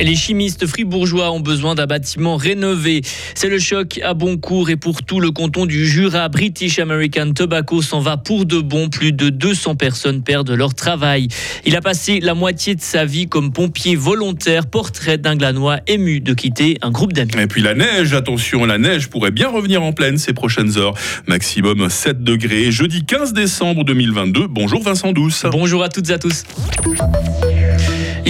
[0.00, 3.02] Les chimistes fribourgeois ont besoin d'un bâtiment rénové.
[3.34, 7.82] C'est le choc à Boncourt et pour tout le canton du Jura, British American Tobacco
[7.82, 8.88] s'en va pour de bon.
[8.88, 11.28] Plus de 200 personnes perdent leur travail.
[11.66, 14.66] Il a passé la moitié de sa vie comme pompier volontaire.
[14.66, 17.32] Portrait d'un glanois ému de quitter un groupe d'amis.
[17.36, 20.94] Et puis la neige, attention, la neige pourrait bien revenir en pleine ces prochaines heures.
[21.26, 22.70] Maximum 7 degrés.
[22.70, 24.46] Jeudi 15 décembre 2022.
[24.46, 25.44] Bonjour Vincent Douce.
[25.50, 26.44] Bonjour à toutes et à tous.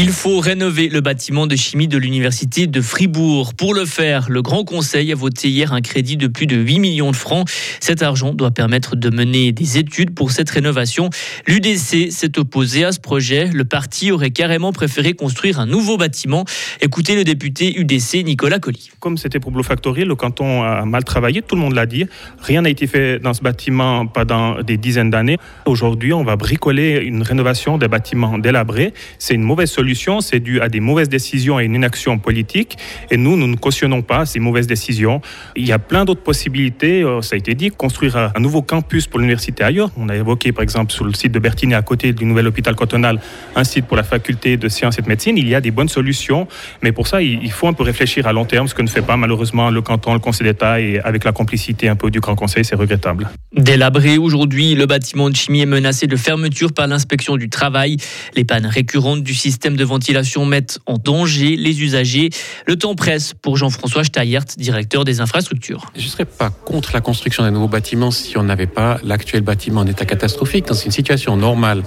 [0.01, 3.53] Il faut rénover le bâtiment de chimie de l'université de Fribourg.
[3.55, 6.79] Pour le faire, le Grand Conseil a voté hier un crédit de plus de 8
[6.79, 7.49] millions de francs.
[7.81, 11.11] Cet argent doit permettre de mener des études pour cette rénovation.
[11.49, 13.51] L'UDC s'est opposé à ce projet.
[13.53, 16.45] Le parti aurait carrément préféré construire un nouveau bâtiment.
[16.81, 18.91] Écoutez le député UDC Nicolas Colli.
[19.01, 22.07] Comme c'était pour Blue Factory, le canton a mal travaillé, tout le monde l'a dit.
[22.39, 25.39] Rien n'a été fait dans ce bâtiment pendant des dizaines d'années.
[25.67, 28.95] Aujourd'hui, on va bricoler une rénovation des bâtiments délabrés.
[29.19, 29.88] C'est une mauvaise solution
[30.21, 32.77] c'est dû à des mauvaises décisions et une inaction politique.
[33.11, 35.21] Et nous, nous ne cautionnons pas ces mauvaises décisions.
[35.57, 37.03] Il y a plein d'autres possibilités.
[37.03, 39.91] Euh, ça a été dit, construire un nouveau campus pour l'université ailleurs.
[39.97, 42.75] On a évoqué, par exemple, sur le site de Bertini, à côté du nouvel hôpital
[42.75, 43.21] cantonal,
[43.57, 45.37] un site pour la faculté de sciences et de médecine.
[45.39, 46.47] Il y a des bonnes solutions.
[46.83, 49.03] Mais pour ça, il faut un peu réfléchir à long terme, ce que ne fait
[49.03, 50.81] pas malheureusement le canton, le conseil d'État.
[50.81, 53.29] Et avec la complicité un peu du Grand Conseil, c'est regrettable.
[53.57, 57.97] Délabré aujourd'hui, le bâtiment de chimie est menacé de fermeture par l'inspection du travail.
[58.37, 62.31] Les pannes récurrentes du système de ventilation mettent en danger les usagers.
[62.67, 65.91] Le temps presse pour Jean-François Steyert, directeur des infrastructures.
[65.97, 69.43] Je ne serais pas contre la construction d'un nouveau bâtiment si on n'avait pas l'actuel
[69.43, 70.67] bâtiment en état catastrophique.
[70.67, 71.83] Dans une situation normale,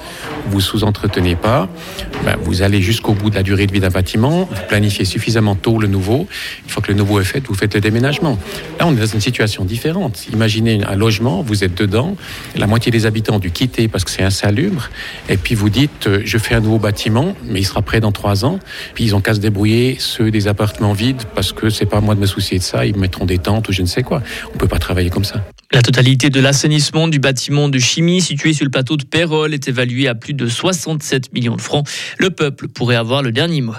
[0.50, 1.70] vous sous-entretenez pas,
[2.26, 5.56] ben vous allez jusqu'au bout de la durée de vie d'un bâtiment, vous planifiez suffisamment
[5.56, 6.28] tôt le nouveau.
[6.64, 8.40] Une fois que le nouveau est fait, vous faites le déménagement.
[8.80, 10.28] Là, on est dans une situation différente.
[10.32, 12.16] Imaginez un logement, vous êtes dedans,
[12.56, 14.90] la moitié des habitants ont dû quitter parce que c'est insalubre,
[15.30, 18.12] et puis vous dites, euh, je fais un nouveau bâtiment, mais il sera prêt dans
[18.12, 18.60] trois ans.
[18.94, 22.02] Puis ils ont qu'à se débrouiller, ceux des appartements vides, parce que c'est pas à
[22.02, 22.86] moi de me soucier de ça.
[22.86, 24.22] Ils mettront des tentes ou je ne sais quoi.
[24.54, 25.44] On peut pas travailler comme ça.
[25.72, 29.68] La totalité de l'assainissement du bâtiment de chimie situé sur le plateau de Pérol est
[29.68, 31.88] évaluée à plus de 67 millions de francs.
[32.18, 33.74] Le peuple pourrait avoir le dernier mot.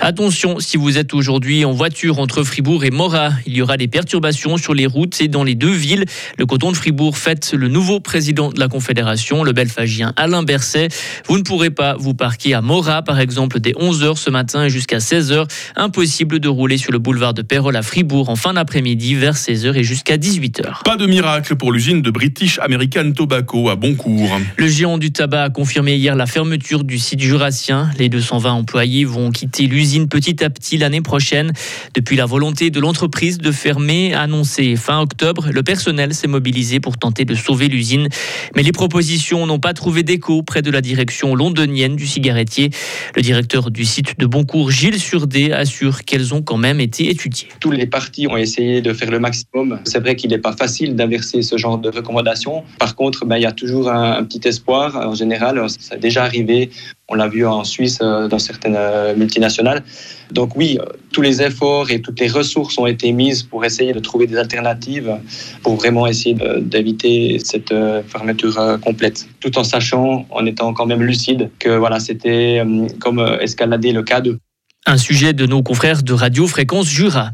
[0.00, 3.86] Attention, si vous êtes aujourd'hui en voiture entre Fribourg et Morat, il y aura des
[3.86, 6.04] perturbations sur les routes et dans les deux villes.
[6.36, 10.88] Le canton de Fribourg fête le nouveau président de la Confédération, le belfagien Alain Berset.
[11.28, 14.98] Vous ne pourrez pas vous parquer à Morat, par exemple, dès 11h ce matin jusqu'à
[14.98, 15.46] 16h.
[15.76, 19.76] Impossible de rouler sur le boulevard de Pérol à Fribourg en fin d'après-midi vers 16h
[19.76, 20.82] et jusqu'à 18h.
[20.84, 24.40] Pas de miracle pour l'usine de British American Tobacco à Boncourt.
[24.56, 27.90] Le géant du tabac a confirmé hier la fermeture du site jurassien.
[27.98, 31.52] Les 220 employés vont quitter l'usine petit à petit l'année prochaine.
[31.94, 36.96] Depuis la volonté de l'entreprise de fermer, annoncée fin octobre, le personnel s'est mobilisé pour
[36.96, 38.08] tenter de sauver l'usine.
[38.56, 42.70] Mais les propositions n'ont pas trouvé d'écho près de la direction londonienne du cigarettier.
[43.14, 47.48] Le directeur du site de Boncourt, Gilles Surdé, assure qu'elles ont quand même été étudiées.
[47.60, 49.80] Tous les partis ont essayé de faire le maximum.
[49.84, 52.64] C'est vrai qu'il n'est pas facile d'inverser ce genre de recommandations.
[52.78, 54.96] Par contre, ben, il y a toujours un, un petit espoir.
[54.96, 56.70] En général, ça a déjà arrivé
[57.08, 59.82] on l'a vu en Suisse euh, dans certaines euh, multinationales.
[60.30, 63.92] Donc oui, euh, tous les efforts et toutes les ressources ont été mises pour essayer
[63.92, 65.14] de trouver des alternatives,
[65.62, 67.74] pour vraiment essayer d'éviter cette
[68.08, 72.62] fermeture complète, tout en sachant, en étant quand même lucide, que voilà, c'était
[73.00, 74.38] comme escalader le cas 2.
[74.86, 77.30] Un sujet de nos confrères de Radio Fréquence Jura.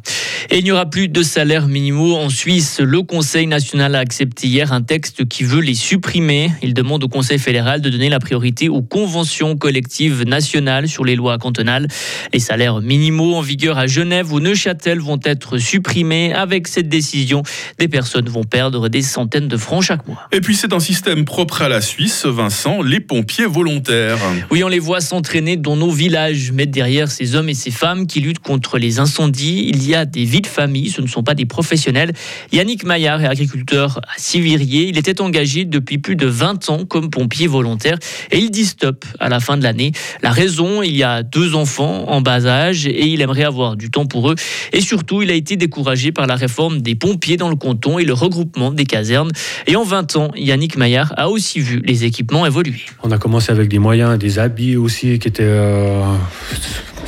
[0.48, 2.80] Et il n'y aura plus de salaires minimaux en Suisse.
[2.80, 6.50] Le Conseil national a accepté hier un texte qui veut les supprimer.
[6.62, 11.16] Il demande au Conseil fédéral de donner la priorité aux conventions collectives nationales sur les
[11.16, 11.88] lois cantonales.
[12.32, 16.32] Les salaires minimaux en vigueur à Genève ou Neuchâtel vont être supprimés.
[16.32, 17.42] Avec cette décision,
[17.78, 20.28] des personnes vont perdre des centaines de francs chaque mois.
[20.32, 24.18] Et puis c'est un système propre à la Suisse, Vincent, les pompiers volontaires.
[24.50, 28.06] Oui, on les voit s'entraîner dans nos villages, mais derrière ces hommes et ces femmes
[28.06, 31.22] qui luttent contre les incendies, il y a des villes de famille, ce ne sont
[31.22, 32.12] pas des professionnels.
[32.52, 34.88] Yannick Maillard est agriculteur à Sivirier.
[34.88, 37.98] Il était engagé depuis plus de 20 ans comme pompier volontaire
[38.30, 39.92] et il dit stop à la fin de l'année.
[40.22, 43.90] La raison, il y a deux enfants en bas âge et il aimerait avoir du
[43.90, 44.36] temps pour eux.
[44.72, 48.04] Et surtout, il a été découragé par la réforme des pompiers dans le canton et
[48.04, 49.32] le regroupement des casernes.
[49.66, 52.80] Et en 20 ans, Yannick Maillard a aussi vu les équipements évoluer.
[53.02, 55.42] On a commencé avec des moyens, des habits aussi qui étaient...
[55.42, 56.04] Euh,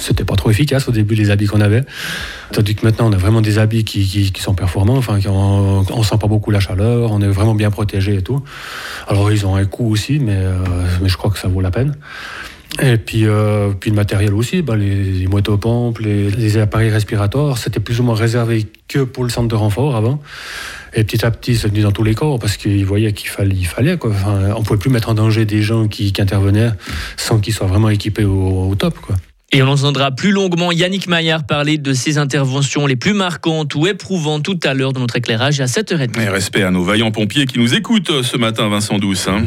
[0.03, 1.85] c'était pas trop efficace au début les habits qu'on avait.
[2.53, 6.17] Tandis que maintenant on a vraiment des habits qui, sont performants, enfin on, on, sent
[6.21, 8.43] pas beaucoup la chaleur, on est vraiment bien protégé et tout.
[9.09, 10.59] Alors ils ont un coût aussi, mais, euh,
[11.01, 11.95] mais je crois que ça vaut la peine.
[12.81, 17.59] Et puis, euh, puis le matériel aussi, bah, les, les motopompes, les, les appareils respirateurs,
[17.59, 20.21] c'était plus ou moins réservé que pour le centre de renfort avant.
[20.95, 23.55] Et petit à petit, c'est venu dans tous les corps parce qu'ils voyaient qu'il fallait.
[23.55, 23.69] Il
[24.57, 26.71] on pouvait plus mettre en danger des gens qui, qui intervenaient
[27.17, 28.95] sans qu'ils soient vraiment équipés au, top.
[29.55, 33.87] Et on entendra plus longuement Yannick Maillard parler de ses interventions les plus marquantes ou
[33.87, 36.19] éprouvantes tout à l'heure dans notre éclairage à 7h30.
[36.21, 39.29] Et respect à nos vaillants pompiers qui nous écoutent ce matin, Vincent Douce.
[39.29, 39.43] hein.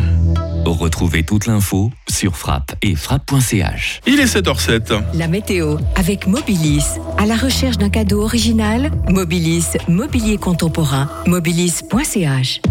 [0.68, 4.02] Retrouvez toute l'info sur frappe et frappe.ch.
[4.08, 5.00] Il est 7h07.
[5.16, 6.86] La météo avec Mobilis.
[7.18, 12.62] À la recherche d'un cadeau original, Mobilis, mobilier contemporain, mobilis.ch.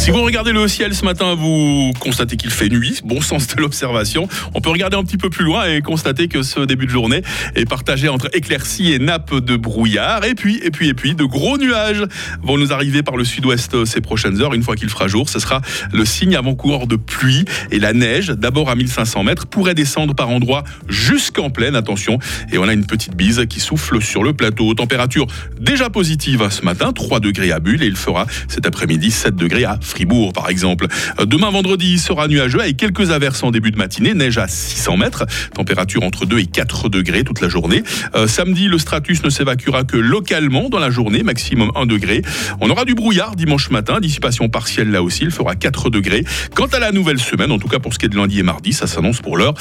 [0.00, 3.00] Si vous regardez le ciel ce matin, vous constatez qu'il fait nuit.
[3.04, 4.28] Bon sens de l'observation.
[4.54, 7.20] On peut regarder un petit peu plus loin et constater que ce début de journée
[7.54, 10.24] est partagé entre éclaircies et nappes de brouillard.
[10.24, 12.02] Et puis, et puis, et puis, de gros nuages
[12.42, 14.54] vont nous arriver par le sud-ouest ces prochaines heures.
[14.54, 15.60] Une fois qu'il fera jour, ce sera
[15.92, 20.30] le signe avant-coureur de pluie et la neige, d'abord à 1500 mètres, pourrait descendre par
[20.30, 21.76] endroits jusqu'en pleine.
[21.76, 22.18] Attention.
[22.50, 24.72] Et on a une petite bise qui souffle sur le plateau.
[24.72, 25.26] Température
[25.60, 29.66] déjà positive ce matin, 3 degrés à Bulle et il fera cet après-midi 7 degrés
[29.66, 30.86] à Fribourg par exemple.
[31.24, 35.26] Demain vendredi sera nuageux avec quelques averses en début de matinée, neige à 600 mètres,
[35.54, 37.82] température entre 2 et 4 degrés toute la journée.
[38.14, 42.22] Euh, samedi, le stratus ne s'évacuera que localement dans la journée, maximum 1 degré.
[42.60, 46.24] On aura du brouillard dimanche matin, dissipation partielle là aussi, il fera 4 degrés.
[46.54, 48.42] Quant à la nouvelle semaine, en tout cas pour ce qui est de lundi et
[48.42, 49.54] mardi, ça s'annonce pour l'heure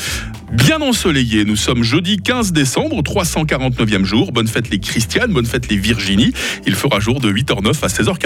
[0.52, 1.46] bien ensoleillé.
[1.46, 4.31] Nous sommes jeudi 15 décembre, 349e jour.
[4.31, 6.34] Bonne fête les Christianes, bonne fête les Virginie.
[6.66, 8.18] Il fera jour de 8h09 à 16h40.